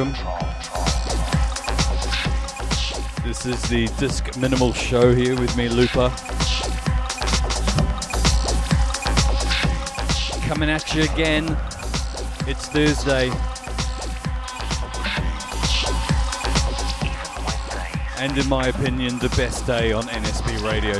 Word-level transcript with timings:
Welcome. 0.00 0.14
This 3.22 3.44
is 3.44 3.60
the 3.68 3.86
Disc 3.98 4.34
Minimal 4.38 4.72
Show 4.72 5.14
here 5.14 5.38
with 5.38 5.54
me, 5.58 5.68
Looper. 5.68 6.08
Coming 10.48 10.70
at 10.70 10.94
you 10.94 11.02
again. 11.02 11.54
It's 12.46 12.66
Thursday, 12.68 13.30
and 18.16 18.38
in 18.38 18.48
my 18.48 18.68
opinion, 18.68 19.18
the 19.18 19.28
best 19.36 19.66
day 19.66 19.92
on 19.92 20.04
NSB 20.04 20.62
radio. 20.66 20.94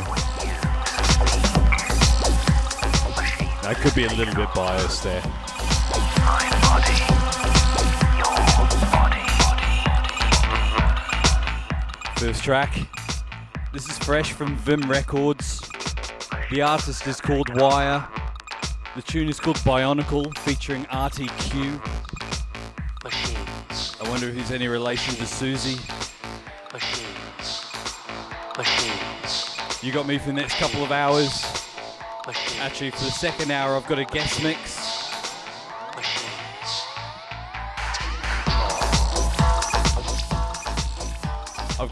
I 3.66 3.72
could 3.72 3.94
be 3.94 4.05
a 4.05 4.12
little 4.12 4.34
bit 4.34 4.53
biased 4.55 5.05
there. 5.05 5.40
First 12.21 12.45
track. 12.45 12.79
This 13.73 13.89
is 13.89 13.97
fresh 13.97 14.33
from 14.33 14.55
Vim 14.57 14.83
Records. 14.91 15.67
The 16.51 16.61
artist 16.61 17.07
is 17.07 17.19
called 17.19 17.49
Wire. 17.59 18.07
The 18.95 19.01
tune 19.01 19.31
is 19.31 19.41
called 19.41 19.57
Bionicle, 19.61 20.37
featuring 20.37 20.85
RTQ. 20.85 21.83
Machines. 23.03 23.97
I 24.03 24.11
wonder 24.11 24.29
if 24.29 24.35
he's 24.35 24.51
any 24.51 24.69
relation 24.69 25.15
to 25.15 25.27
Susie. 25.27 25.81
Machines. 26.75 27.65
Machines. 28.59 29.57
You 29.83 29.91
got 29.91 30.07
me 30.07 30.19
for 30.19 30.27
the 30.27 30.35
next 30.35 30.57
couple 30.57 30.85
of 30.85 30.93
hours. 30.93 31.43
Machines. 32.27 32.61
Actually, 32.61 32.91
for 32.91 33.05
the 33.05 33.13
second 33.13 33.51
hour, 33.51 33.75
I've 33.75 33.87
got 33.87 33.99
a 33.99 34.05
guest 34.05 34.43
mix. 34.43 34.70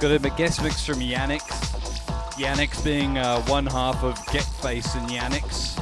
Got 0.00 0.12
a 0.12 0.30
guest 0.36 0.62
mix 0.62 0.86
from 0.86 1.00
Yannick. 1.00 1.40
Yannick's 2.38 2.80
being 2.82 3.18
uh, 3.18 3.42
one 3.46 3.66
half 3.66 4.04
of 4.04 4.14
Get 4.32 4.44
Face 4.44 4.94
and 4.94 5.10
Yannick's, 5.10 5.74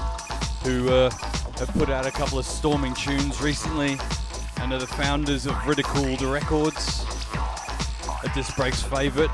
who 0.64 0.88
uh, 0.88 1.10
have 1.58 1.68
put 1.74 1.90
out 1.90 2.06
a 2.06 2.10
couple 2.10 2.38
of 2.38 2.46
storming 2.46 2.94
tunes 2.94 3.42
recently 3.42 3.98
and 4.62 4.72
are 4.72 4.78
the 4.78 4.86
founders 4.86 5.44
of 5.44 5.54
Ridiculed 5.66 6.22
Records, 6.22 7.04
a 8.24 8.30
Disc 8.34 8.56
Breaks 8.56 8.82
favourite. 8.82 9.30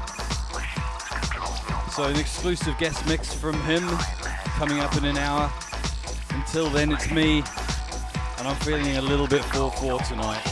So, 1.93 2.03
an 2.03 2.17
exclusive 2.17 2.77
guest 2.79 3.07
mix 3.07 3.33
from 3.33 3.55
him 3.63 3.89
coming 4.57 4.81
up 4.81 4.97
in 4.97 5.05
an 5.05 5.17
hour. 5.17 5.53
Until 6.31 6.69
then, 6.71 6.91
it's 6.91 7.09
me, 7.09 7.45
and 8.39 8.49
I'm 8.49 8.57
feeling 8.57 8.97
a 8.97 9.03
little 9.03 9.29
bit 9.29 9.45
4 9.45 9.71
4 9.71 10.01
tonight. 10.01 10.52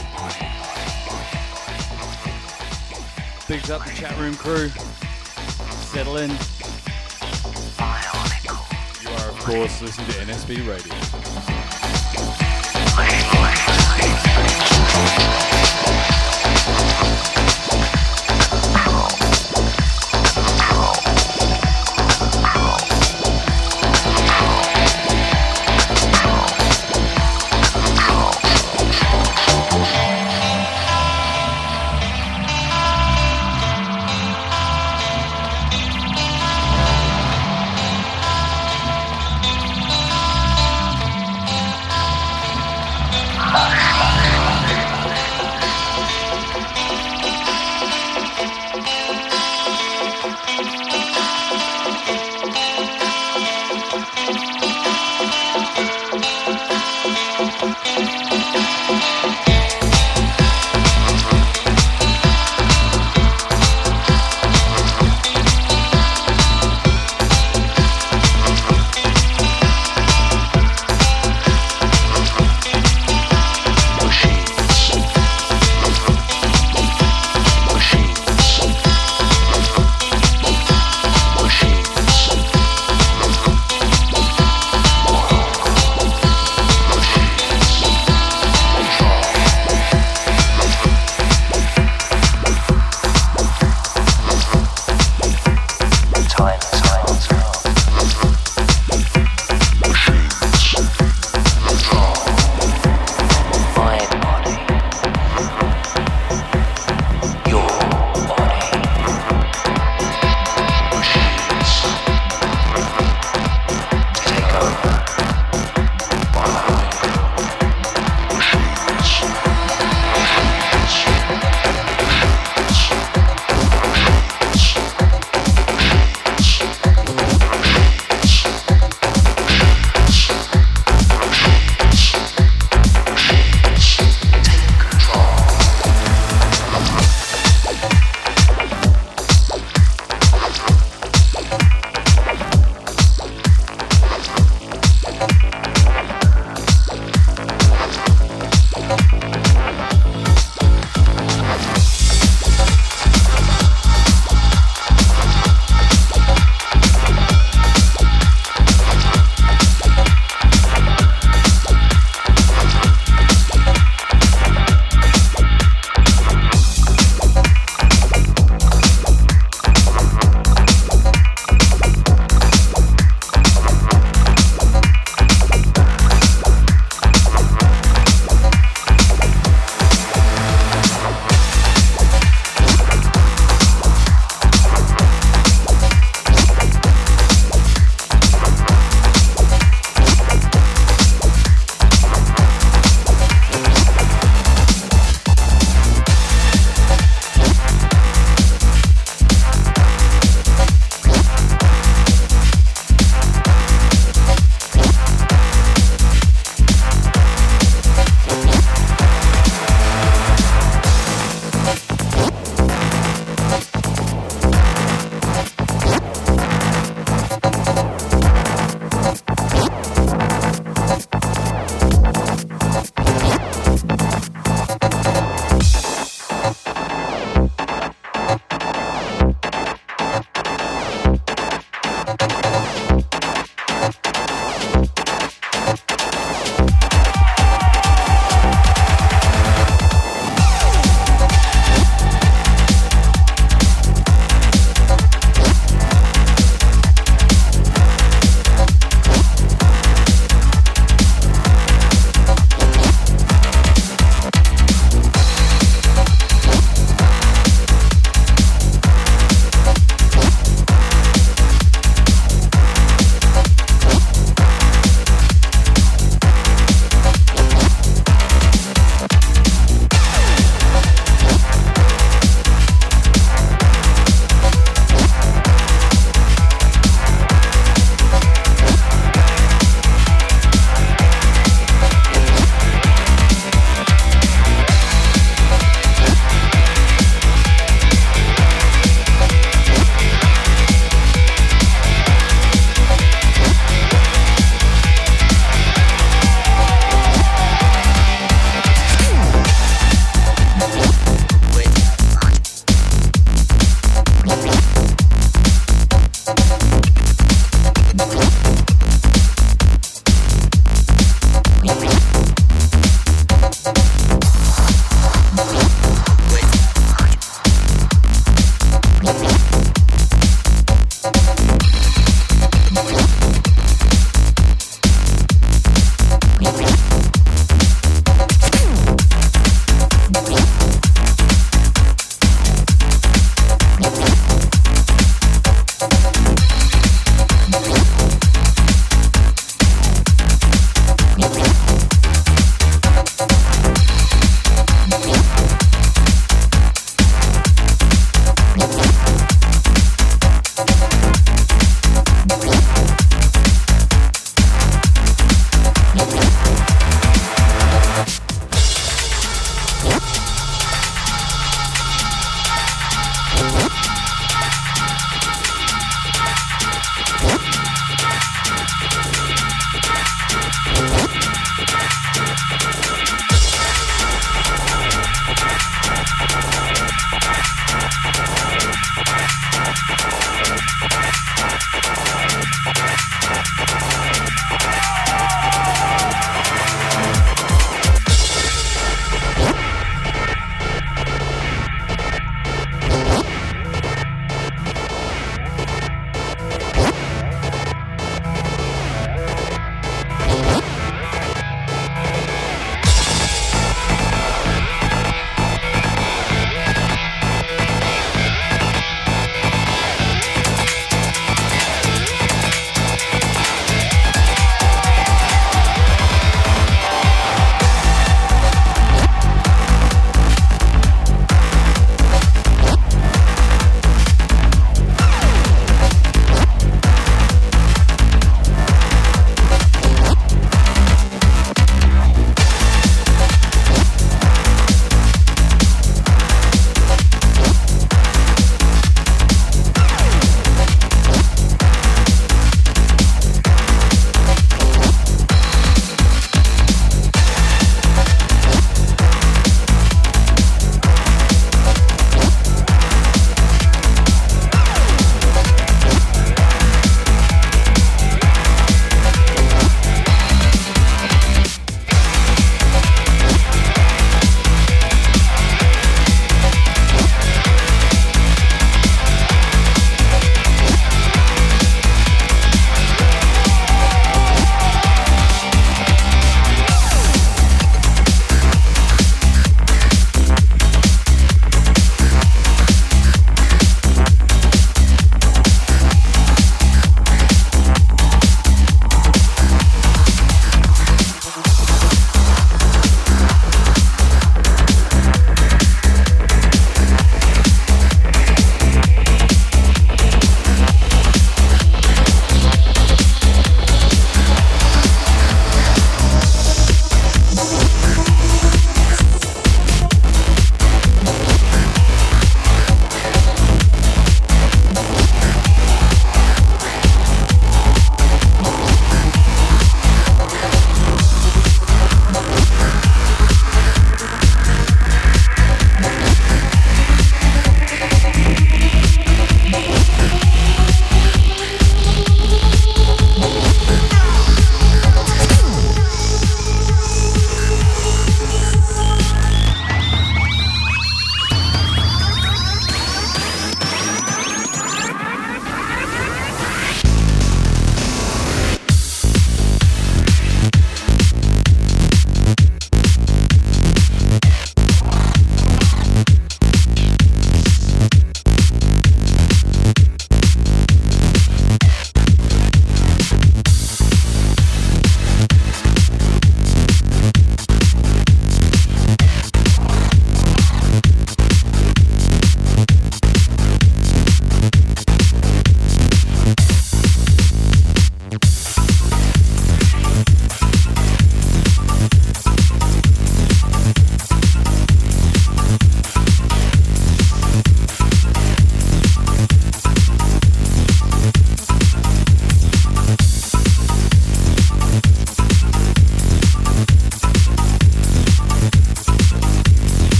Bigs 3.51 3.69
up 3.69 3.83
the 3.83 3.91
chat 3.91 4.17
room 4.17 4.33
crew. 4.33 4.69
Settle 5.89 6.15
in. 6.15 6.29
You 6.29 6.37
are, 9.09 9.29
of 9.29 9.39
course, 9.39 9.81
listening 9.81 10.07
to 10.07 10.13
NSB 10.19 10.65
Radio. 10.65 10.93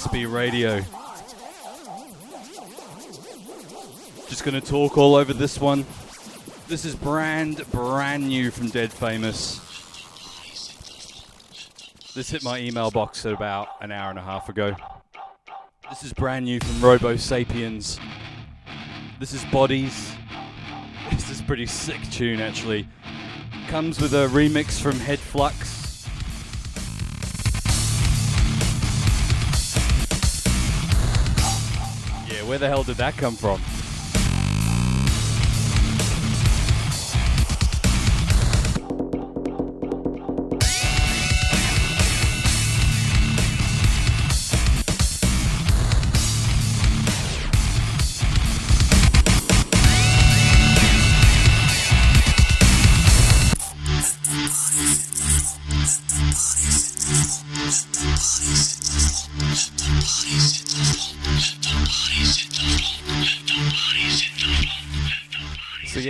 NSB 0.00 0.32
Radio. 0.32 0.80
Just 4.30 4.44
going 4.44 4.58
to 4.58 4.66
talk 4.66 4.96
all 4.96 5.14
over 5.14 5.34
this 5.34 5.60
one. 5.60 5.84
This 6.68 6.86
is 6.86 6.94
brand, 6.94 7.70
brand 7.70 8.26
new 8.26 8.50
from 8.50 8.68
Dead 8.70 8.90
Famous. 8.90 9.60
This 12.14 12.30
hit 12.30 12.42
my 12.42 12.60
email 12.60 12.90
box 12.90 13.26
at 13.26 13.34
about 13.34 13.68
an 13.82 13.92
hour 13.92 14.08
and 14.08 14.18
a 14.18 14.22
half 14.22 14.48
ago. 14.48 14.74
This 15.90 16.02
is 16.02 16.14
brand 16.14 16.46
new 16.46 16.60
from 16.60 16.80
Robo 16.80 17.16
Sapiens. 17.16 18.00
This 19.18 19.34
is 19.34 19.44
Bodies. 19.46 20.12
This 21.10 21.28
is 21.28 21.42
pretty 21.42 21.66
sick 21.66 22.00
tune, 22.10 22.40
actually. 22.40 22.88
Comes 23.68 24.00
with 24.00 24.14
a 24.14 24.28
remix 24.28 24.80
from 24.80 24.98
Head 24.98 25.18
Flux. 25.18 25.79
Where 32.50 32.58
the 32.58 32.66
hell 32.66 32.82
did 32.82 32.96
that 32.96 33.16
come 33.16 33.36
from? 33.36 33.60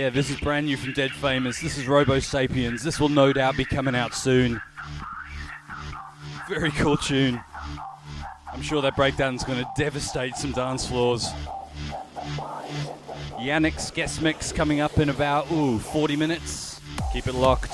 Yeah, 0.01 0.09
this 0.09 0.31
is 0.31 0.39
brand 0.39 0.65
new 0.65 0.77
from 0.77 0.93
Dead 0.93 1.11
Famous. 1.11 1.61
This 1.61 1.77
is 1.77 1.87
Robo 1.87 2.17
Sapiens. 2.17 2.81
This 2.81 2.99
will 2.99 3.07
no 3.07 3.31
doubt 3.31 3.55
be 3.55 3.63
coming 3.63 3.93
out 3.93 4.15
soon. 4.15 4.59
Very 6.49 6.71
cool 6.71 6.97
tune. 6.97 7.39
I'm 8.51 8.63
sure 8.63 8.81
that 8.81 8.95
breakdown's 8.95 9.43
going 9.43 9.59
to 9.59 9.69
devastate 9.77 10.37
some 10.37 10.53
dance 10.53 10.87
floors. 10.87 11.27
Yannick's 13.37 13.91
guest 13.91 14.23
mix 14.23 14.51
coming 14.51 14.79
up 14.79 14.97
in 14.97 15.09
about 15.09 15.51
ooh 15.51 15.77
40 15.77 16.15
minutes. 16.15 16.81
Keep 17.13 17.27
it 17.27 17.35
locked. 17.35 17.71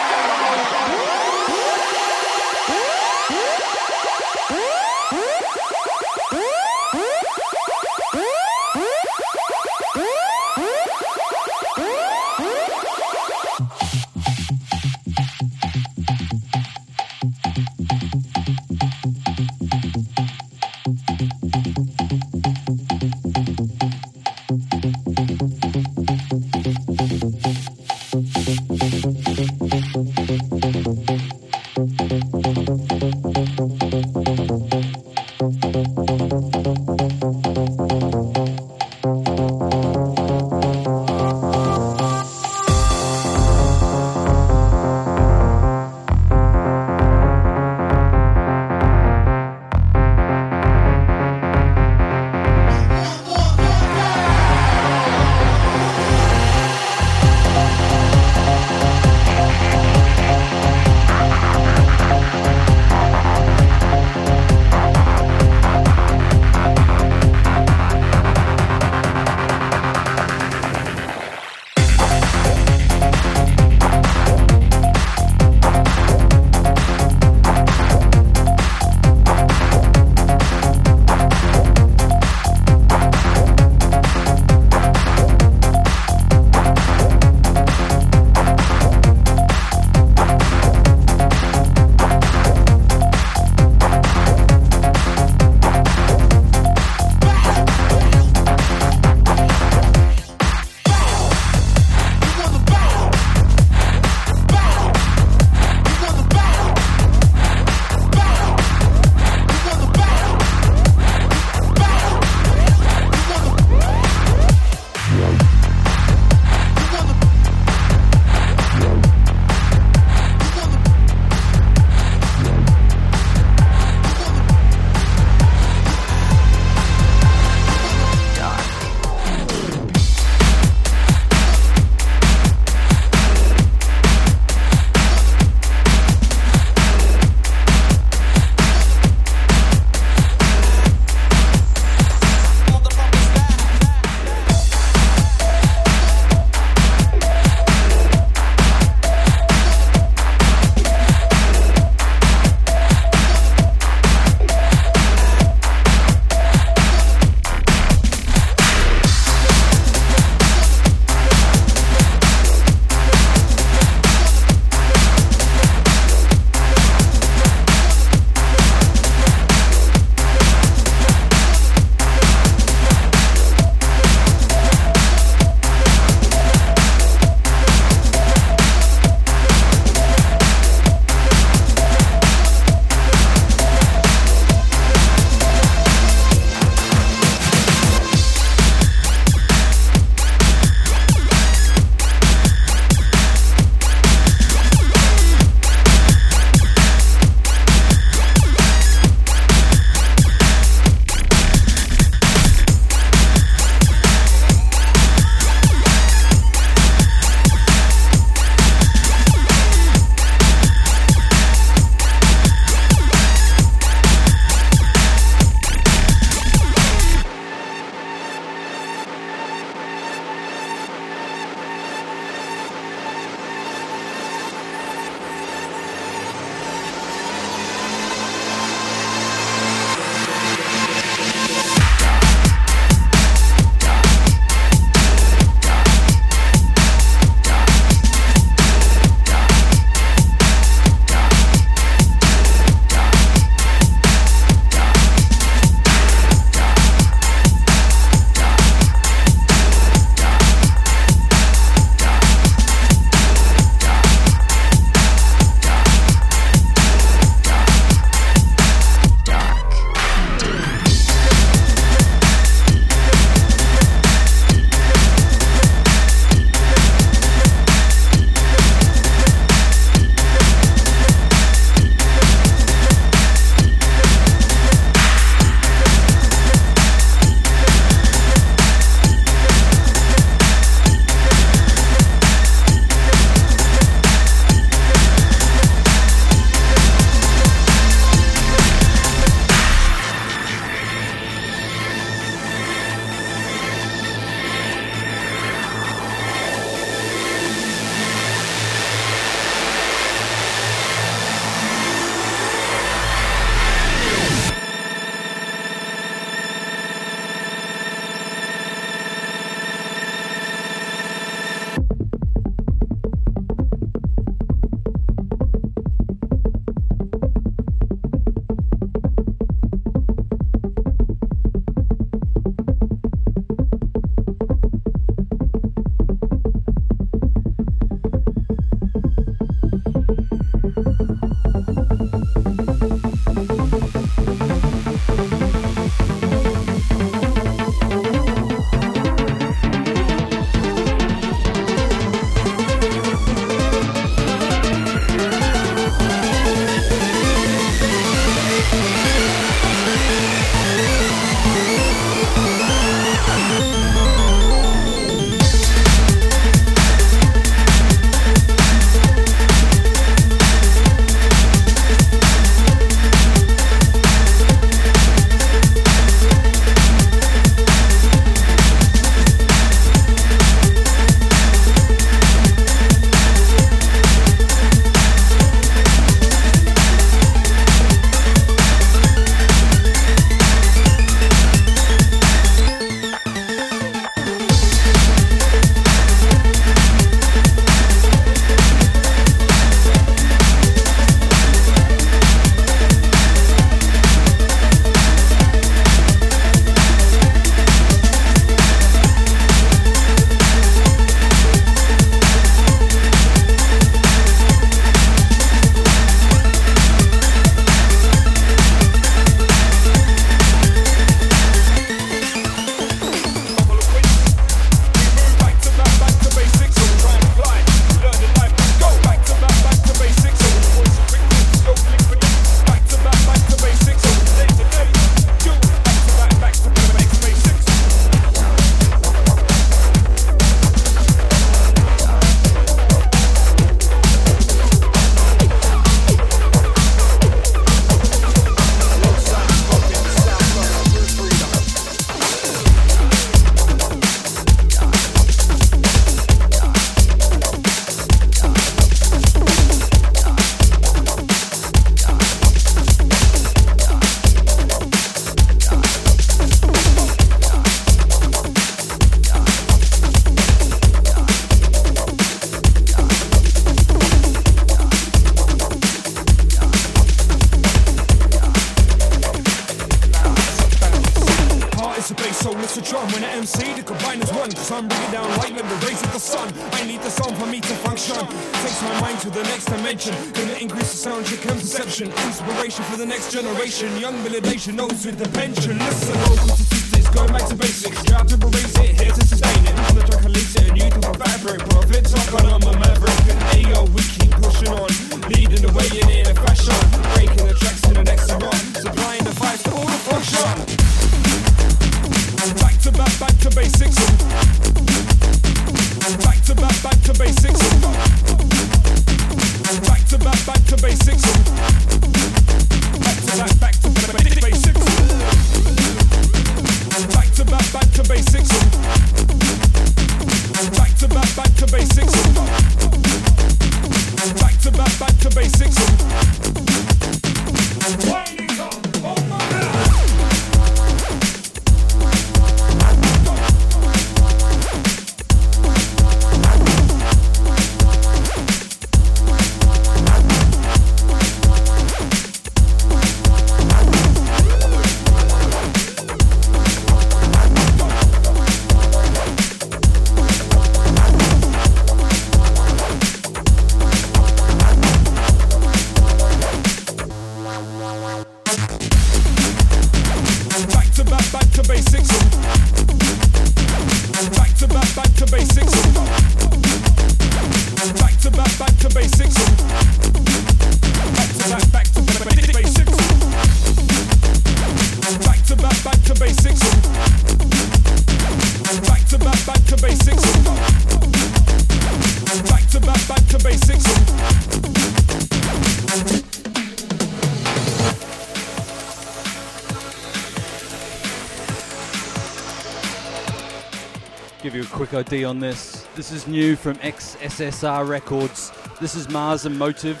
On 595.12 595.38
this. 595.38 595.86
This 595.94 596.10
is 596.10 596.26
new 596.26 596.56
from 596.56 596.76
XSSR 596.76 597.86
Records. 597.86 598.50
This 598.80 598.94
is 598.94 599.10
Mars 599.10 599.44
and 599.44 599.58
Motive 599.58 600.00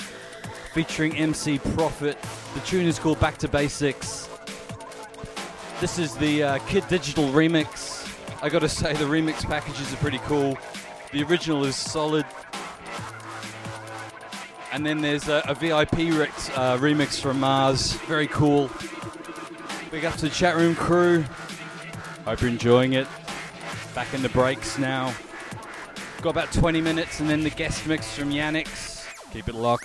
featuring 0.72 1.14
MC 1.18 1.58
Profit. 1.58 2.16
The 2.54 2.60
tune 2.60 2.86
is 2.86 2.98
called 2.98 3.20
Back 3.20 3.36
to 3.38 3.48
Basics. 3.48 4.30
This 5.82 5.98
is 5.98 6.16
the 6.16 6.42
uh, 6.42 6.58
Kid 6.60 6.88
Digital 6.88 7.26
remix. 7.28 8.10
I 8.42 8.48
gotta 8.48 8.70
say, 8.70 8.94
the 8.94 9.04
remix 9.04 9.44
packages 9.44 9.92
are 9.92 9.96
pretty 9.96 10.16
cool. 10.20 10.56
The 11.12 11.22
original 11.24 11.66
is 11.66 11.76
solid. 11.76 12.24
And 14.72 14.84
then 14.86 15.02
there's 15.02 15.28
a, 15.28 15.42
a 15.46 15.54
VIP 15.54 16.18
Rex, 16.18 16.48
uh, 16.56 16.78
remix 16.78 17.20
from 17.20 17.38
Mars. 17.38 17.92
Very 18.08 18.28
cool. 18.28 18.70
Big 19.90 20.06
up 20.06 20.14
to 20.14 20.22
the 20.22 20.30
chat 20.30 20.56
room 20.56 20.74
crew. 20.74 21.22
Hope 22.24 22.40
you're 22.40 22.48
enjoying 22.48 22.94
it. 22.94 23.06
Back 24.02 24.14
in 24.14 24.22
the 24.22 24.30
breaks 24.30 24.78
now. 24.78 25.14
Got 26.22 26.30
about 26.30 26.52
20 26.52 26.80
minutes 26.80 27.20
and 27.20 27.30
then 27.30 27.44
the 27.44 27.50
guest 27.50 27.86
mix 27.86 28.12
from 28.12 28.30
Yannick's. 28.30 29.06
Keep 29.32 29.46
it 29.46 29.54
locked. 29.54 29.81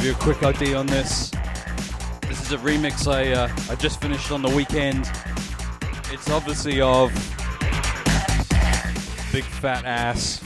Give 0.00 0.06
you 0.06 0.14
a 0.14 0.34
quick 0.34 0.42
ID 0.42 0.74
on 0.74 0.86
this. 0.86 1.30
This 2.22 2.40
is 2.40 2.52
a 2.52 2.56
remix 2.56 3.06
I 3.06 3.32
uh, 3.32 3.50
I 3.68 3.74
just 3.74 4.00
finished 4.00 4.32
on 4.32 4.40
the 4.40 4.48
weekend. 4.48 5.10
It's 6.10 6.30
obviously 6.30 6.80
of 6.80 7.12
Big 9.30 9.44
Fat 9.44 9.84
Ass. 9.84 10.38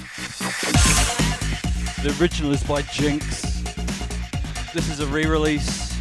The 2.03 2.17
original 2.21 2.53
is 2.53 2.65
by 2.65 2.83
Jinx. 2.83 3.63
This 4.73 4.91
is 4.91 4.99
a 4.99 5.07
re-release 5.07 5.95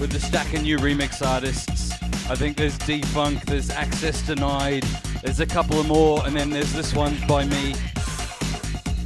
with 0.00 0.14
a 0.14 0.20
stack 0.20 0.54
of 0.54 0.62
new 0.62 0.78
remix 0.78 1.20
artists. 1.26 1.92
I 2.30 2.36
think 2.36 2.56
there's 2.56 2.78
Defunk, 2.78 3.44
there's 3.44 3.68
Access 3.68 4.22
Denied, 4.26 4.84
there's 5.22 5.40
a 5.40 5.46
couple 5.46 5.78
of 5.78 5.86
more, 5.86 6.26
and 6.26 6.34
then 6.34 6.48
there's 6.48 6.72
this 6.72 6.94
one 6.94 7.18
by 7.28 7.44
me 7.44 7.74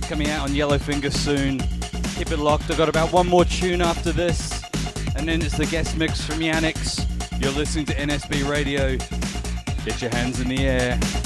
coming 0.03 0.31
out 0.31 0.49
on 0.49 0.51
Yellowfinger 0.51 1.13
soon. 1.13 1.84
Keep 2.17 2.31
it 2.31 2.39
locked. 2.39 2.71
I've 2.71 2.79
got 2.79 2.89
about 2.89 3.13
one 3.13 3.27
more 3.27 3.45
tune 3.45 3.83
after 3.83 4.13
this, 4.13 4.63
and 5.17 5.27
then 5.27 5.43
it's 5.43 5.59
the 5.59 5.67
guest 5.67 5.97
mix 5.97 6.25
from 6.25 6.39
Yanix. 6.39 7.05
You're 7.43 7.51
listening 7.51 7.87
to 7.87 7.95
NSB 7.95 8.49
Radio. 8.49 8.97
Get 9.85 10.01
your 10.01 10.13
hands 10.13 10.41
in 10.41 10.49
the 10.49 10.65
air. 10.65 11.24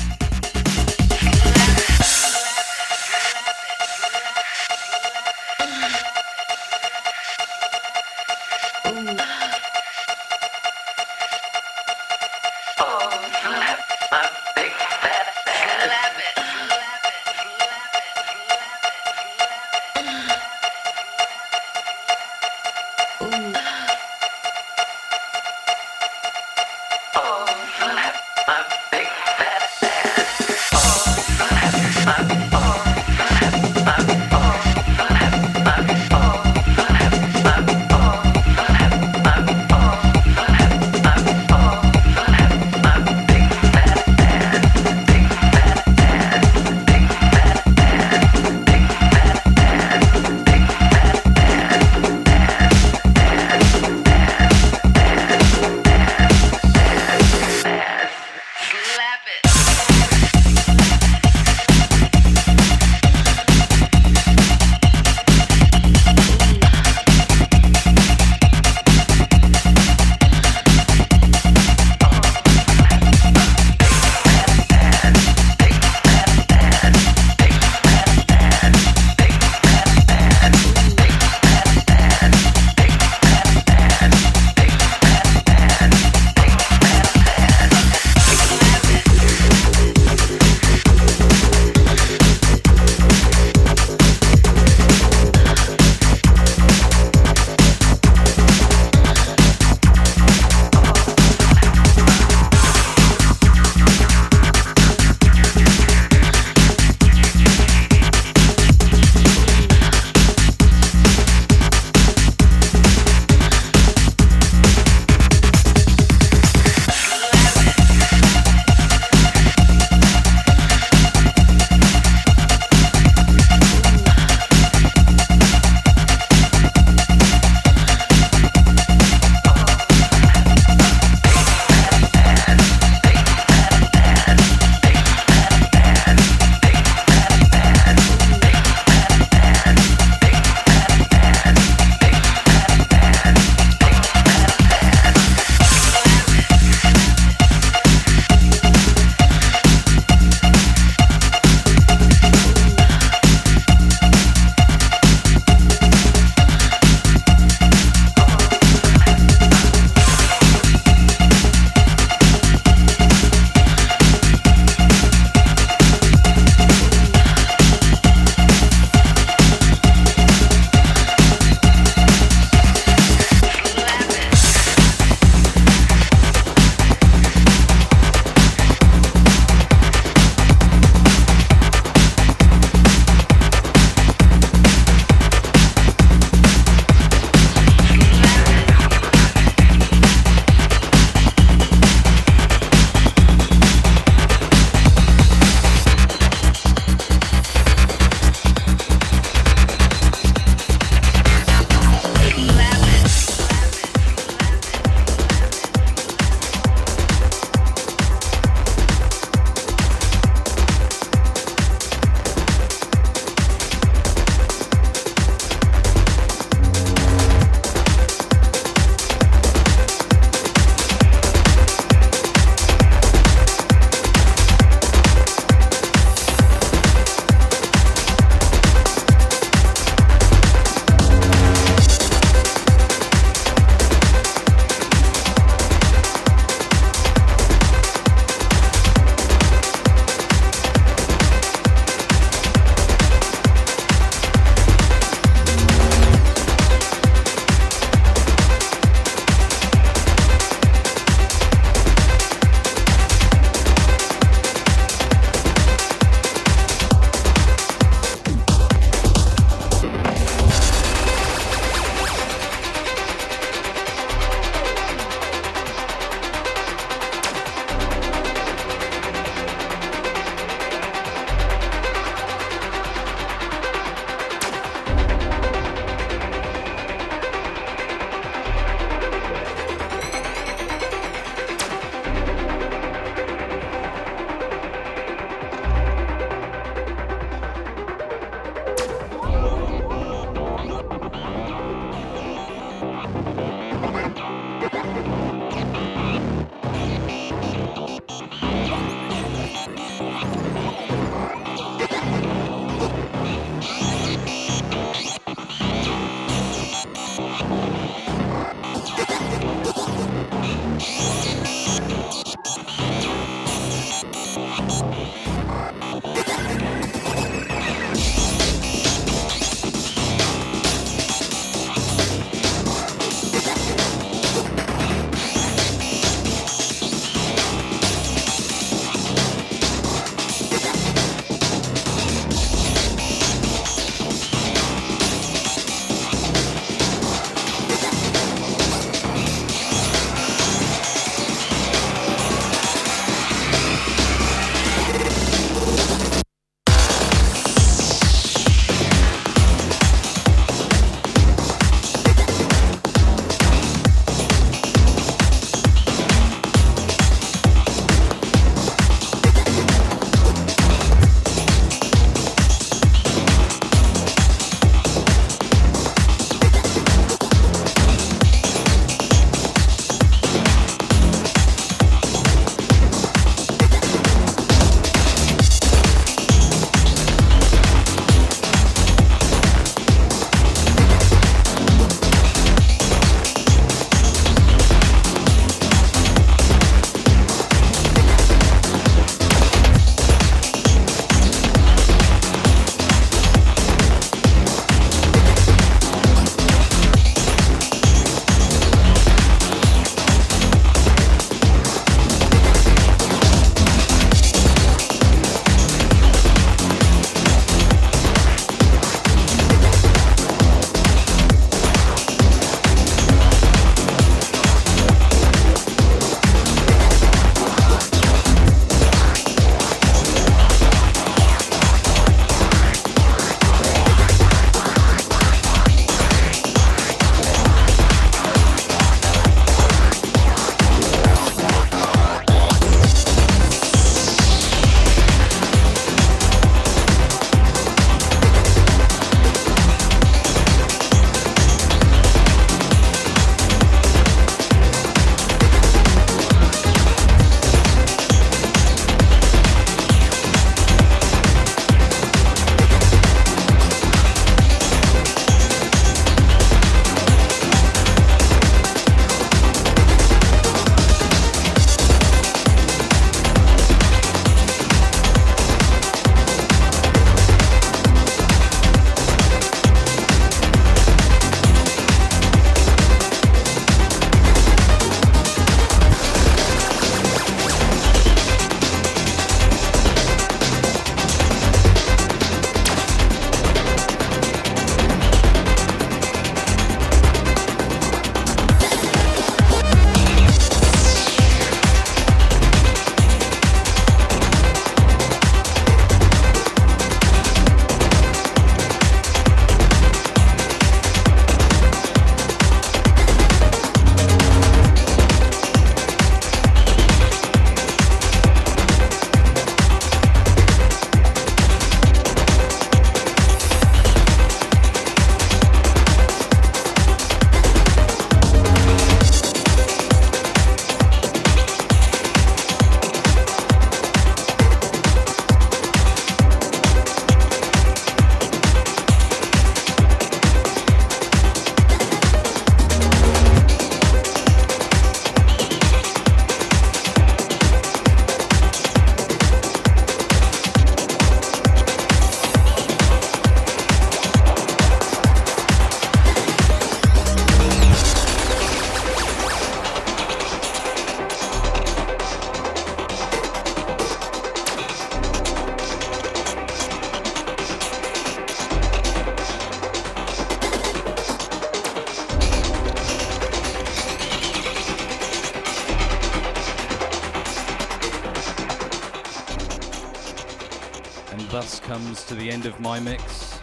To 572.08 572.14
the 572.14 572.30
end 572.30 572.46
of 572.46 572.58
my 572.58 572.80
mix. 572.80 573.38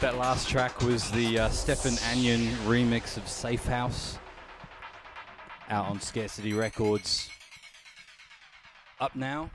That 0.00 0.18
last 0.18 0.48
track 0.48 0.80
was 0.82 1.08
the 1.12 1.38
uh, 1.38 1.48
Stefan 1.48 1.96
Anion 2.10 2.40
remix 2.66 3.16
of 3.16 3.28
Safe 3.28 3.64
House 3.64 4.18
out 5.70 5.86
on 5.86 6.00
Scarcity 6.00 6.54
Records. 6.54 7.30
Up 8.98 9.14
now. 9.14 9.48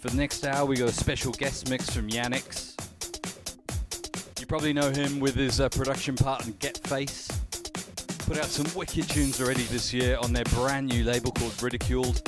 For 0.00 0.08
the 0.08 0.16
next 0.16 0.44
hour, 0.44 0.66
we 0.66 0.74
got 0.74 0.88
a 0.88 0.92
special 0.92 1.32
guest 1.32 1.70
mix 1.70 1.88
from 1.88 2.08
Yanix. 2.08 2.74
You 4.40 4.46
probably 4.46 4.72
know 4.72 4.90
him 4.90 5.20
with 5.20 5.36
his 5.36 5.60
uh, 5.60 5.68
production 5.68 6.16
partner 6.16 6.52
Get 6.58 6.78
Face. 6.78 7.29
Put 8.30 8.38
out 8.38 8.46
some 8.46 8.72
wicked 8.76 9.08
tunes 9.08 9.40
already 9.40 9.64
this 9.64 9.92
year 9.92 10.16
on 10.22 10.32
their 10.32 10.44
brand 10.44 10.86
new 10.86 11.02
label 11.02 11.32
called 11.32 11.60
Ridiculed. 11.60 12.22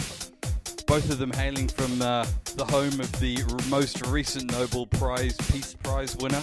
Both 0.89 1.09
of 1.13 1.19
them 1.19 1.31
hailing 1.31 1.69
from 1.69 2.03
uh, 2.03 2.27
the 2.57 2.65
home 2.65 2.99
of 2.99 3.13
the 3.21 3.39
most 3.71 4.05
recent 4.09 4.51
Nobel 4.51 4.87
Prize 4.87 5.37
Peace 5.53 5.75
Prize 5.75 6.17
winner. 6.17 6.43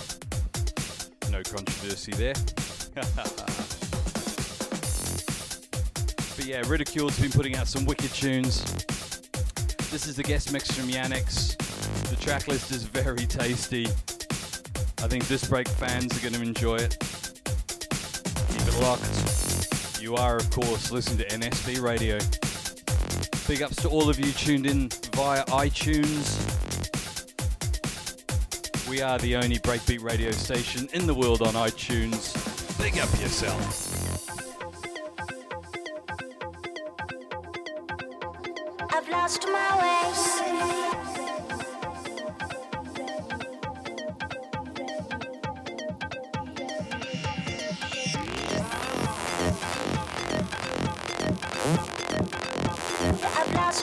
No 1.29 1.43
controversy 1.43 2.13
there. 2.13 2.35
but 6.37 6.45
yeah, 6.45 6.61
Ridiculed's 6.65 7.19
been 7.19 7.31
putting 7.31 7.57
out 7.57 7.67
some 7.67 7.83
wicked 7.85 8.13
tunes. 8.13 8.63
This 9.91 10.07
is 10.07 10.15
the 10.15 10.23
guest 10.23 10.53
mix 10.53 10.71
from 10.71 10.87
Yanix. 10.87 11.57
The 12.09 12.15
track 12.15 12.47
list 12.47 12.71
is 12.71 12.83
very 12.83 13.25
tasty. 13.25 13.87
I 15.03 15.09
think 15.09 15.27
Disc 15.27 15.49
Break 15.49 15.67
fans 15.67 16.17
are 16.17 16.21
going 16.21 16.41
to 16.41 16.41
enjoy 16.41 16.77
it. 16.77 16.97
Keep 18.47 18.61
it 18.65 18.79
locked. 18.79 19.18
You 20.09 20.15
are, 20.15 20.37
of 20.37 20.49
course, 20.49 20.91
listening 20.91 21.19
to 21.19 21.27
NSB 21.27 21.83
Radio. 21.83 22.17
Big 23.47 23.61
ups 23.61 23.75
to 23.83 23.89
all 23.89 24.09
of 24.09 24.17
you 24.17 24.31
tuned 24.31 24.65
in 24.65 24.89
via 25.13 25.45
iTunes. 25.45 26.39
We 28.89 29.03
are 29.03 29.19
the 29.19 29.35
only 29.35 29.59
breakbeat 29.59 30.01
radio 30.01 30.31
station 30.31 30.89
in 30.93 31.05
the 31.05 31.13
world 31.13 31.43
on 31.43 31.53
iTunes. 31.53 32.33
Big 32.81 32.97
up 32.97 33.11
yourself. 33.21 33.88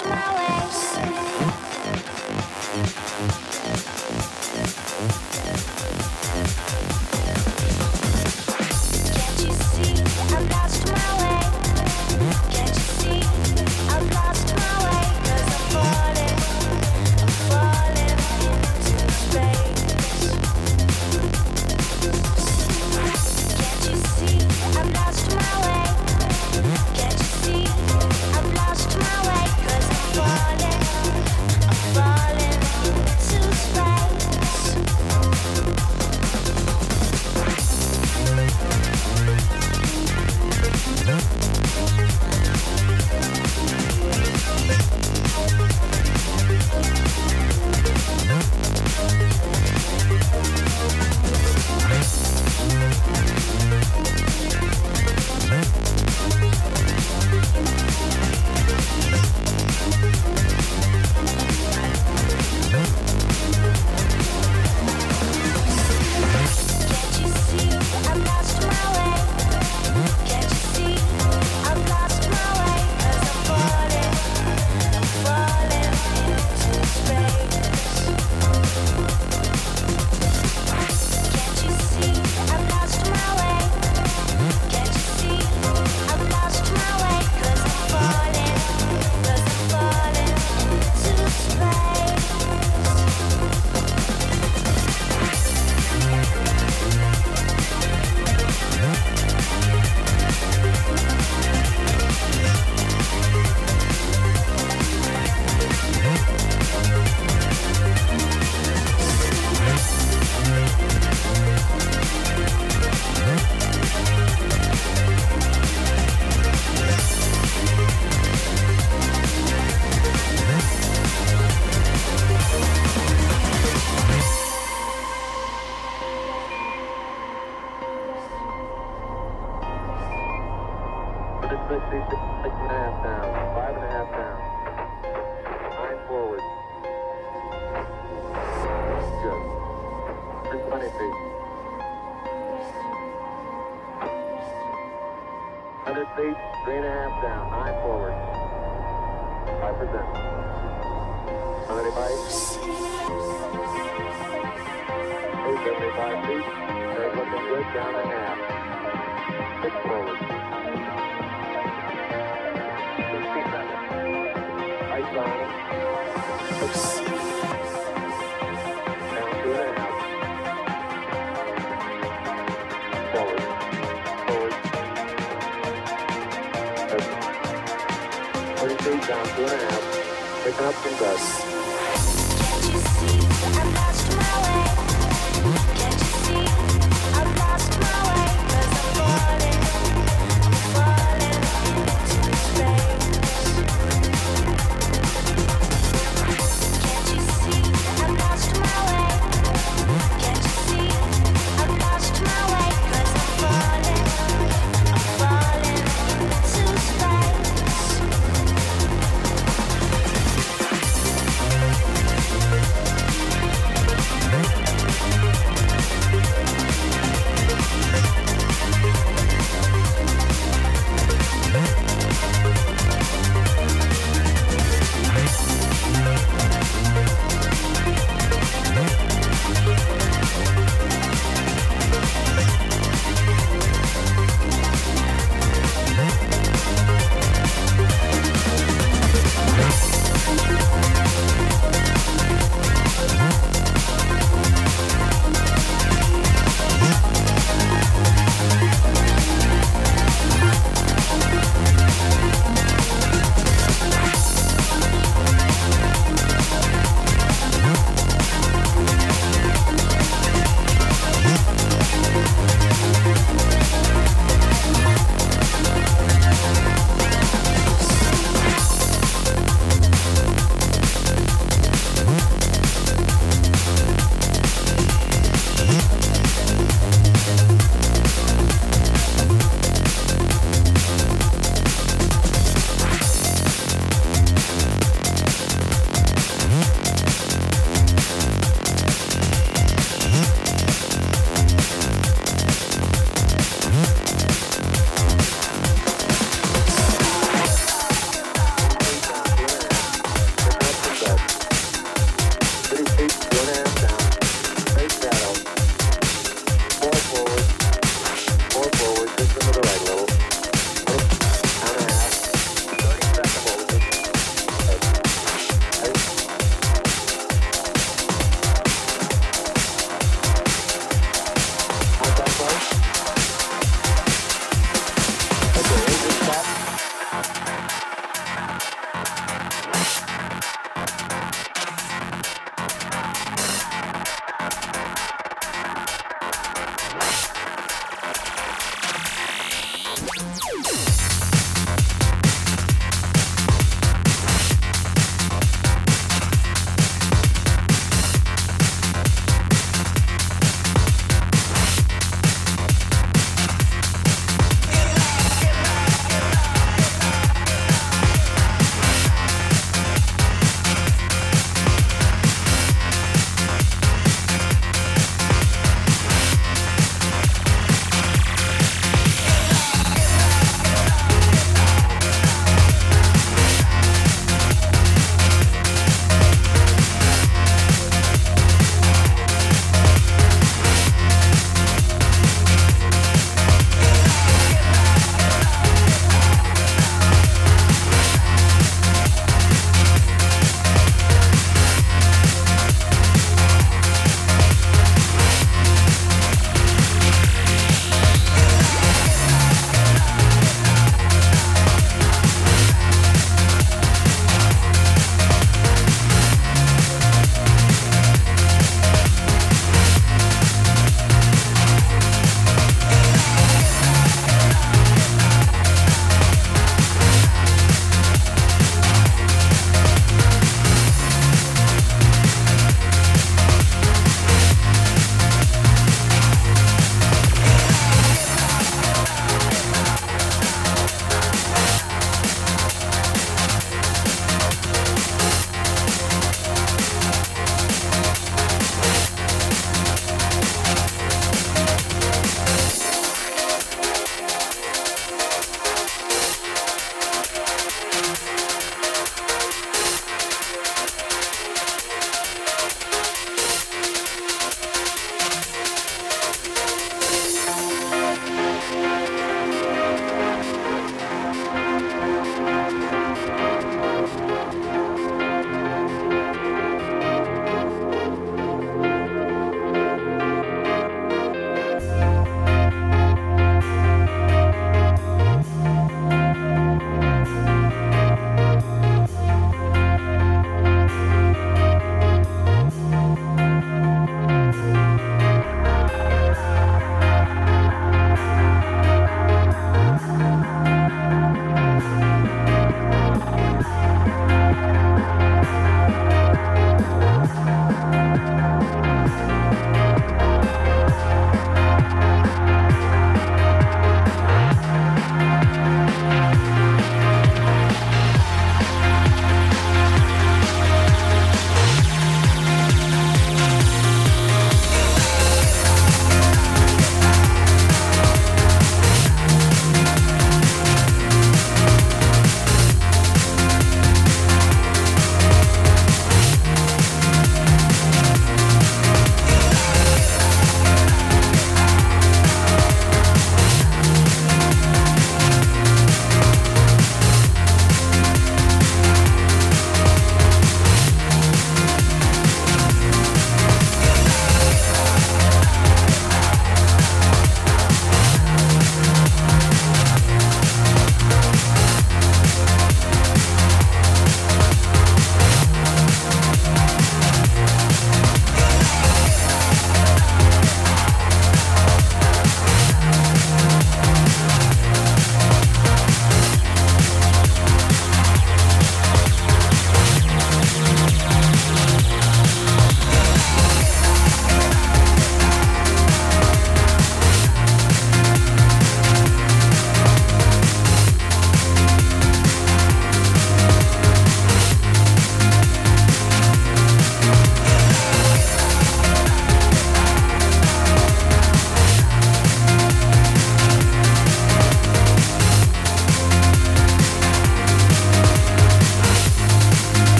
I've 0.00 0.41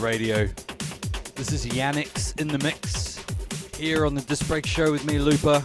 Radio. 0.00 0.48
This 1.34 1.52
is 1.52 1.66
Yannix 1.66 2.38
in 2.40 2.48
the 2.48 2.58
mix 2.58 3.24
here 3.76 4.06
on 4.06 4.14
the 4.14 4.20
Disc 4.22 4.46
Break 4.46 4.66
Show 4.66 4.92
with 4.92 5.04
me, 5.06 5.18
Looper. 5.18 5.62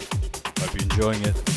Hope 0.60 0.74
you're 0.74 0.84
enjoying 0.84 1.22
it. 1.24 1.53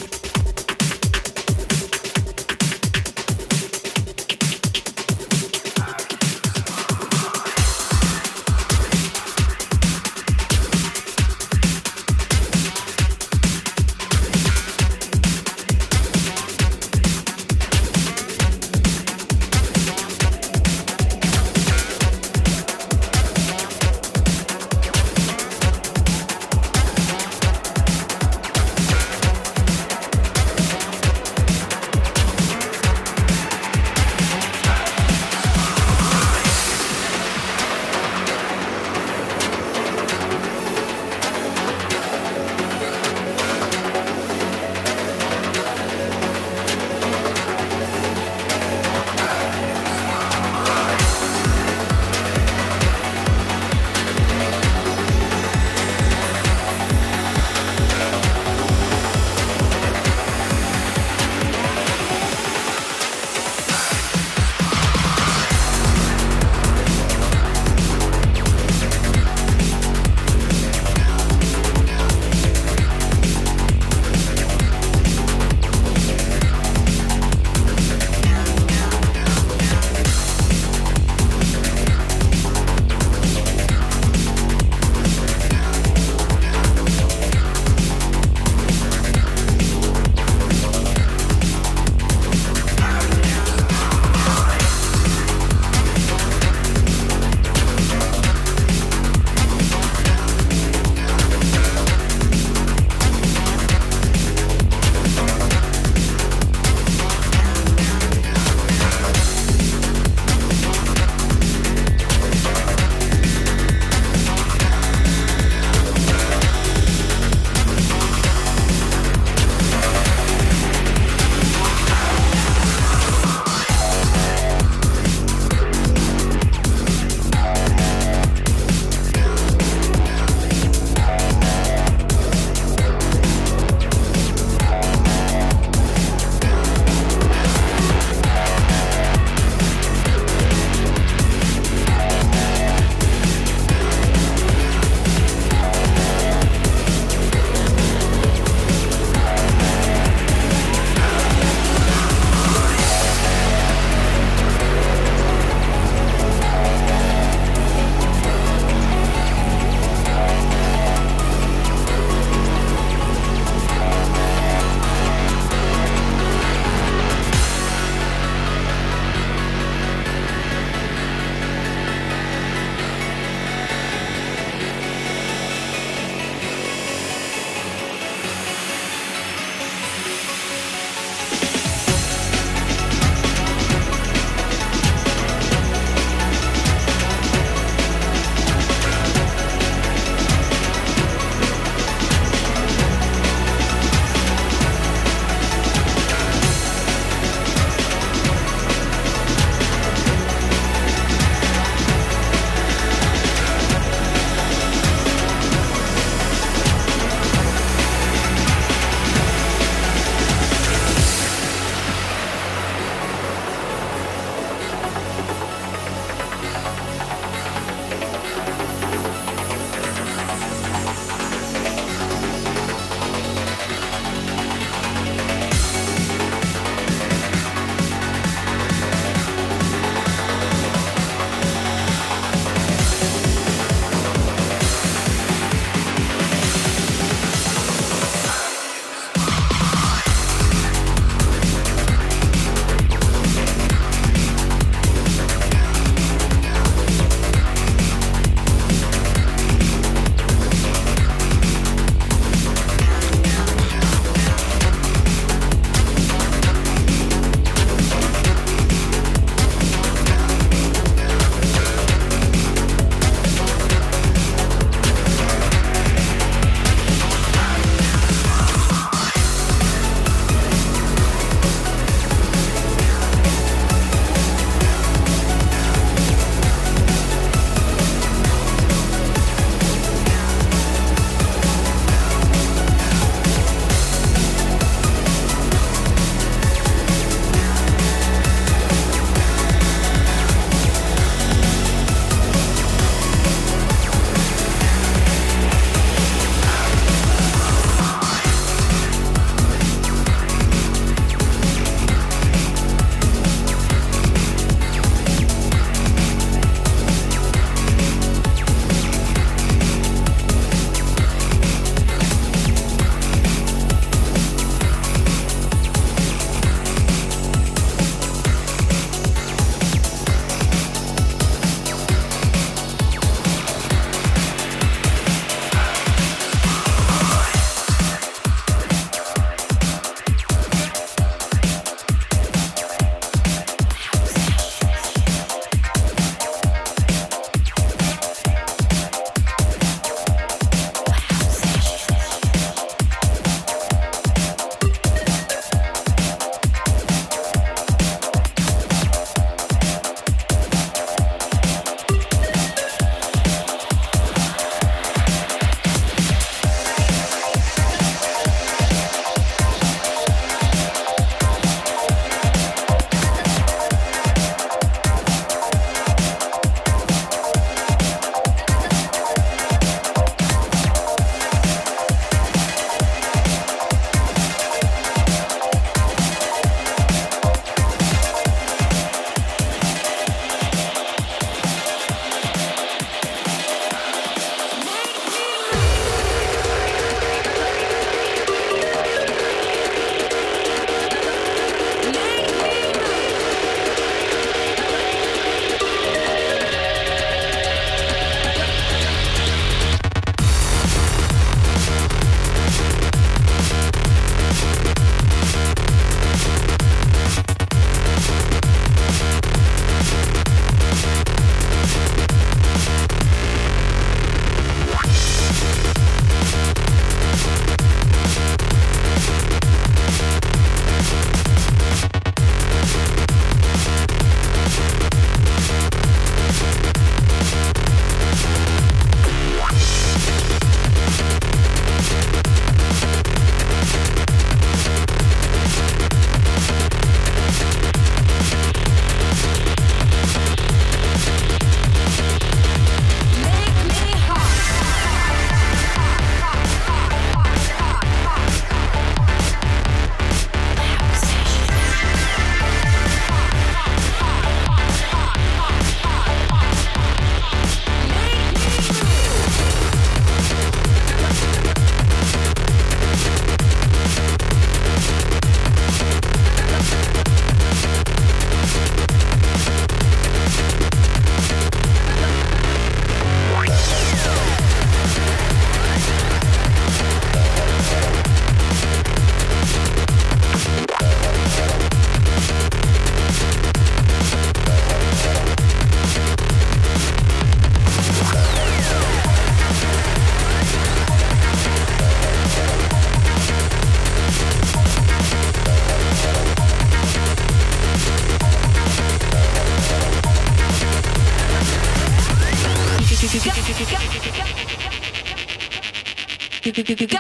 Got 506.67 506.96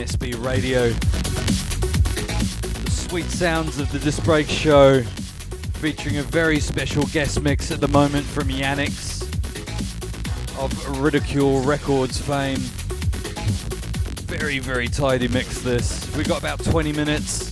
NSB 0.00 0.42
Radio. 0.42 0.88
The 0.88 2.90
sweet 2.90 3.26
sounds 3.26 3.78
of 3.78 3.92
the 3.92 3.98
Disc 3.98 4.24
Break 4.24 4.48
Show, 4.48 5.02
featuring 5.74 6.16
a 6.16 6.22
very 6.22 6.58
special 6.58 7.04
guest 7.08 7.42
mix 7.42 7.70
at 7.70 7.82
the 7.82 7.88
moment 7.88 8.24
from 8.24 8.48
Yannix 8.48 9.20
of 10.58 11.02
Ridicule 11.02 11.60
Records 11.64 12.18
fame. 12.18 12.56
Very, 14.26 14.58
very 14.58 14.88
tidy 14.88 15.28
mix 15.28 15.60
this. 15.60 16.16
We 16.16 16.24
got 16.24 16.38
about 16.38 16.64
20 16.64 16.92
minutes. 16.92 17.50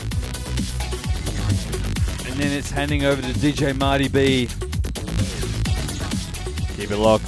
And 2.24 2.34
then 2.40 2.50
it's 2.50 2.70
handing 2.70 3.04
over 3.04 3.20
to 3.20 3.28
DJ 3.28 3.76
Marty 3.76 4.08
B. 4.08 4.48
Keep 6.76 6.92
it 6.92 6.96
locked. 6.96 7.27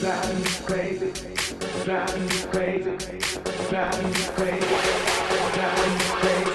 driving 0.00 0.38
me 0.38 0.50
crazy, 0.66 1.12
driving 1.84 2.26
me 2.26 2.38
crazy, 2.52 2.96
driving 3.70 4.10
me 4.10 4.24
crazy, 4.36 4.76
driving 5.54 5.94
me 5.94 6.04
crazy. 6.20 6.47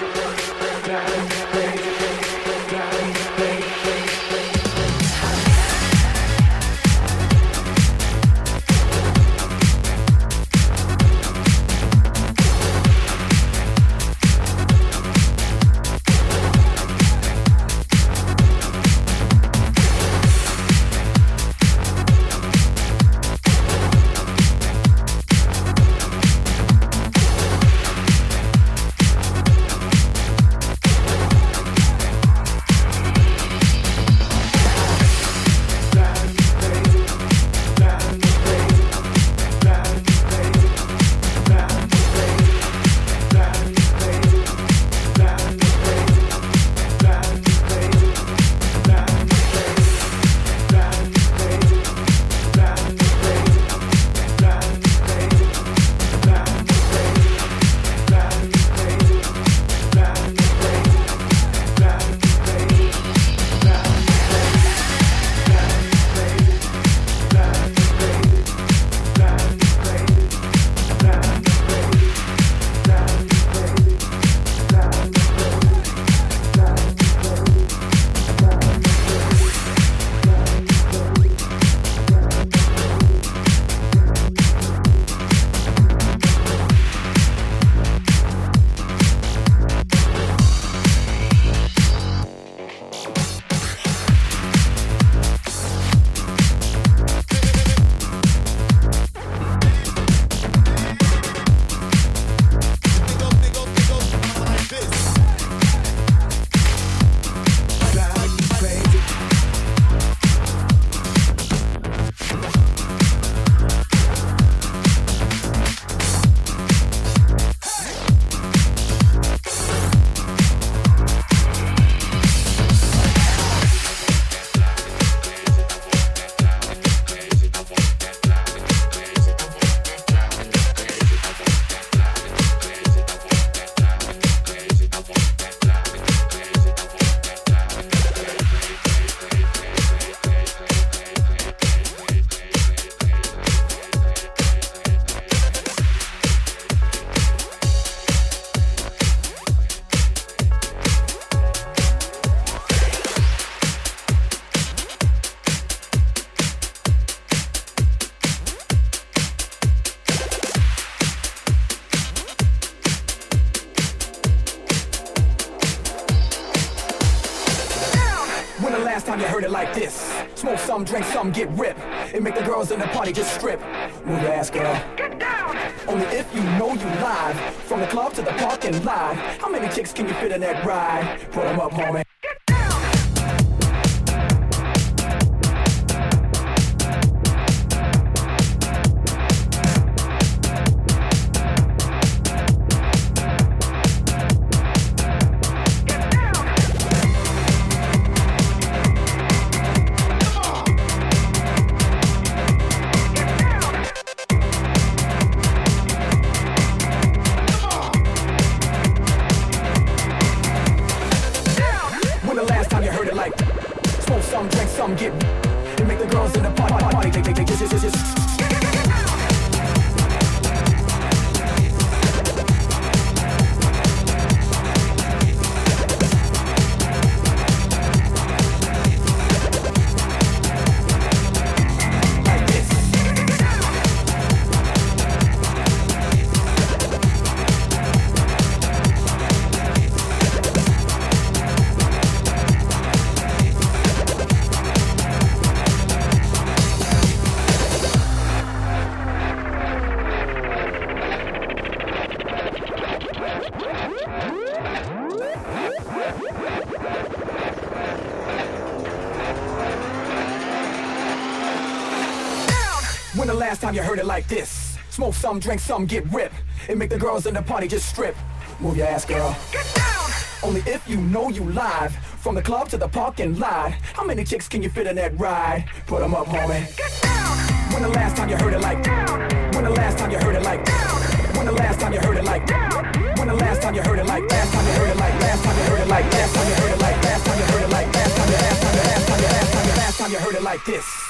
It 263.98 264.06
like 264.06 264.26
this. 264.26 264.76
Smoke 264.90 265.14
some, 265.14 265.38
drink 265.38 265.60
some, 265.60 265.86
get 265.86 266.04
ripped. 266.12 266.34
and 266.68 266.78
make 266.78 266.90
the 266.90 266.98
girls 266.98 267.26
in 267.26 267.34
the 267.34 267.42
party 267.42 267.68
just 267.68 267.88
strip. 267.88 268.16
Move 268.58 268.76
your 268.76 268.88
ass, 268.88 269.04
girl. 269.04 269.36
Get 269.52 269.66
down! 269.74 270.10
Only 270.42 270.62
if 270.66 270.88
you 270.88 270.96
know 270.96 271.28
you 271.28 271.44
live. 271.44 271.94
From 271.94 272.34
the 272.34 272.42
club 272.42 272.68
to 272.70 272.76
the 272.76 272.88
parking 272.88 273.38
lot. 273.38 273.70
How 273.94 274.04
many 274.04 274.24
chicks 274.24 274.48
can 274.48 274.62
you 274.64 274.68
fit 274.68 274.88
in 274.88 274.96
that 274.96 275.16
ride? 275.18 275.66
Put 275.86 276.00
them 276.00 276.12
up, 276.12 276.26
homie. 276.26 276.76
Get 276.76 276.90
down! 277.02 277.36
When 277.72 277.82
the 277.82 277.88
last 277.90 278.16
time 278.16 278.28
you 278.28 278.36
heard 278.36 278.54
it 278.54 278.60
like 278.60 278.82
down? 278.82 279.20
When 279.54 279.62
the 279.64 279.70
last 279.70 279.98
time 279.98 280.10
you 280.10 280.18
heard 280.18 280.34
it 280.34 280.42
like 280.42 280.64
down? 280.64 281.00
When 281.36 281.46
the 281.46 281.52
last 281.52 281.78
time 281.78 281.92
you 281.92 282.00
heard 282.00 282.16
it 282.16 282.24
like 282.24 282.46
down? 282.46 282.84
When 283.16 283.28
the 283.28 283.34
last 283.34 283.62
time 283.62 283.74
you 283.74 283.82
heard 283.82 283.98
it 284.00 284.06
like 284.06 284.28
last 284.28 284.52
time 284.52 284.66
you 284.66 284.72
heard 284.72 284.90
it 284.90 284.96
like 284.96 285.20
last 285.20 285.44
time 285.44 285.56
you 285.56 285.64
heard 285.64 285.80
it 285.80 285.88
like 285.88 286.12
last 286.12 286.34
time 286.34 286.48
you 286.48 286.54
heard 286.54 286.72
it 286.72 286.78
like 286.80 287.04
last 287.04 287.24
time 287.26 287.38
you 287.38 287.44
heard 287.44 287.62
it 287.62 287.70
like 287.70 287.94
last 287.94 288.16
time 288.16 288.28
you 288.28 288.34
last 288.34 289.52
time 289.52 289.66
you 289.66 289.72
last 289.76 289.98
time 289.98 290.12
you 290.12 290.18
heard 290.18 290.34
it 290.34 290.42
like 290.42 290.64
this. 290.64 291.03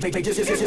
They, 0.00 0.10
they 0.10 0.22
just, 0.22 0.36
just, 0.36 0.48
just, 0.48 0.60
just. 0.62 0.65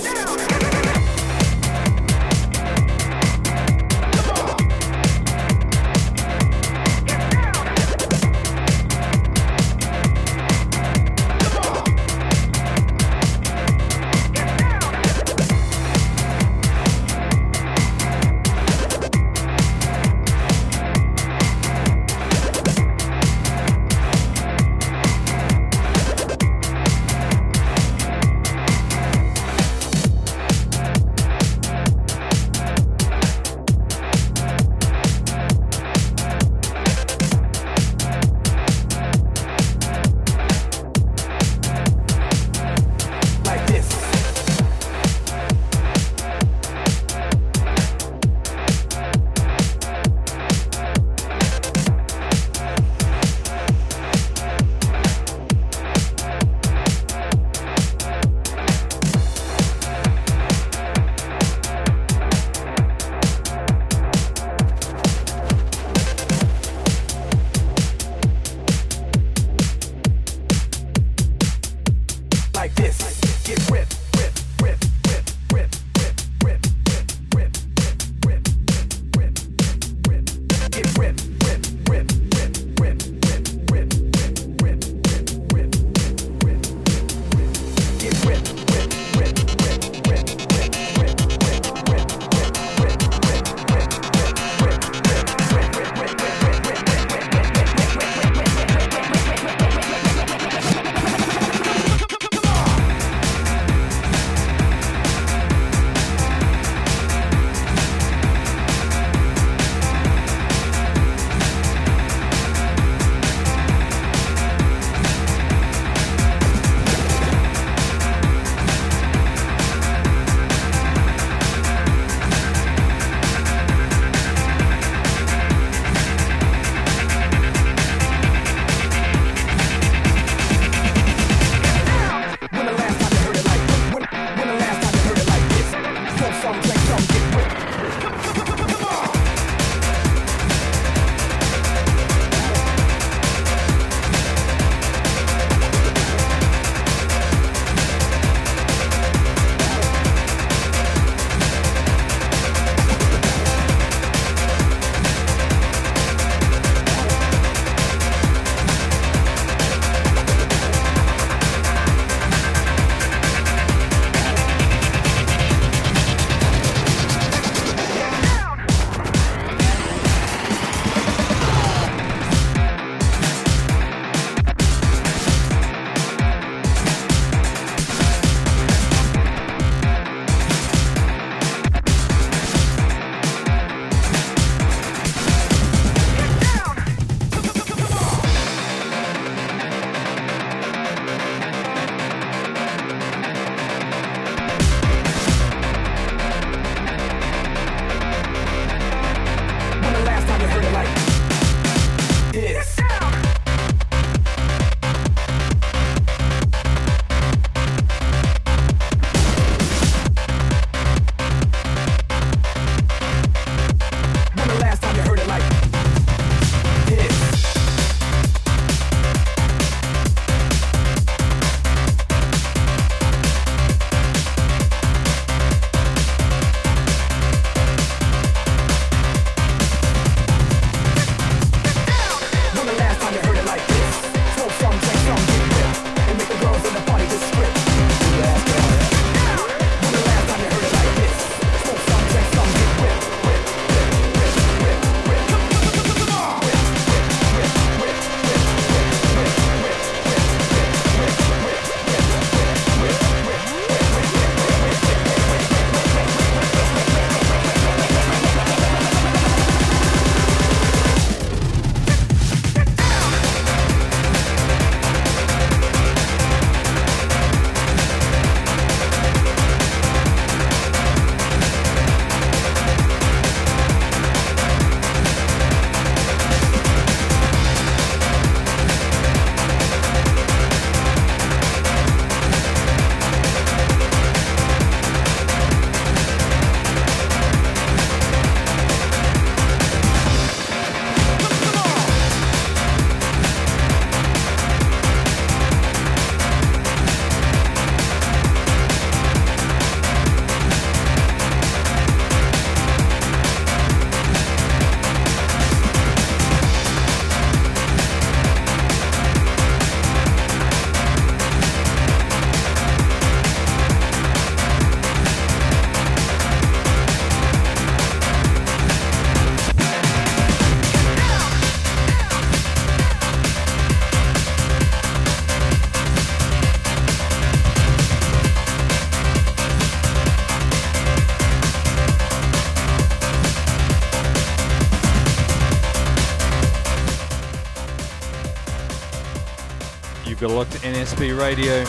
NSB 340.89 341.19
Radio. 341.19 341.63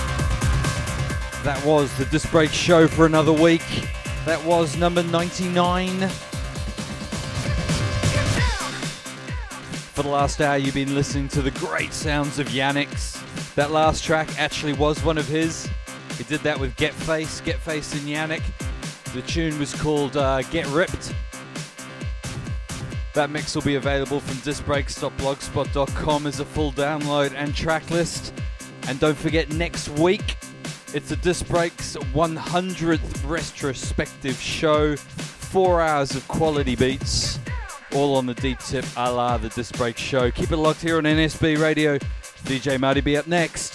That 1.45 1.63
was 1.65 1.95
the 1.99 2.07
Disc 2.07 2.31
Break 2.31 2.51
Show 2.51 2.89
for 2.89 3.05
another 3.05 3.33
week. 3.33 3.63
That 4.25 4.43
was 4.45 4.79
number 4.79 5.03
99. 5.03 6.09
For 9.93 10.03
the 10.03 10.09
last 10.09 10.41
hour, 10.41 10.57
you've 10.57 10.75
been 10.75 10.95
listening 10.95 11.29
to 11.29 11.43
the 11.43 11.51
great 11.51 11.93
sounds 11.93 12.39
of 12.39 12.49
Yannick's. 12.49 13.23
That 13.57 13.71
last 13.71 14.05
track 14.05 14.39
actually 14.39 14.73
was 14.73 15.05
one 15.05 15.19
of 15.19 15.27
his. 15.29 15.69
He 16.17 16.25
did 16.25 16.41
that 16.41 16.59
with 16.59 16.75
Get 16.77 16.95
Face, 16.95 17.43
Get 17.43 17.59
Face 17.59 17.93
and 17.93 18.03
Yannick. 18.03 18.43
The 19.13 19.21
tune 19.23 19.59
was 19.59 19.75
called 19.75 20.17
uh, 20.17 20.41
Get 20.45 20.67
Ripped. 20.69 21.15
That 23.13 23.29
mix 23.29 23.55
will 23.55 23.63
be 23.63 23.75
available 23.75 24.21
from 24.21 24.37
discbreaks.blogspot.com 24.37 26.27
as 26.27 26.41
a 26.41 26.45
full 26.45 26.73
download 26.73 27.35
and 27.35 27.55
track 27.55 27.91
list. 27.91 28.30
And 28.91 28.99
don't 28.99 29.17
forget, 29.17 29.49
next 29.51 29.89
week 29.89 30.37
it's 30.93 31.11
the 31.11 31.17
Disc 31.17 31.47
Breaks 31.47 31.97
100th 32.13 33.31
retrospective 33.31 34.35
show. 34.35 34.97
Four 34.97 35.81
hours 35.81 36.17
of 36.17 36.27
quality 36.27 36.75
beats, 36.75 37.39
all 37.95 38.17
on 38.17 38.27
the 38.27 38.35
deep 38.35 38.59
tip 38.59 38.85
a 38.97 39.13
la 39.13 39.39
the 39.39 39.49
Disc 39.51 39.77
Break 39.77 39.97
show. 39.97 40.33
Keep 40.33 40.51
it 40.51 40.57
locked 40.57 40.83
here 40.83 40.99
on 40.99 41.05
NSB 41.05 41.59
Radio. 41.59 41.99
DJ 42.43 42.81
Marty 42.81 43.01
be 43.01 43.17
up 43.17 43.29
next. 43.29 43.70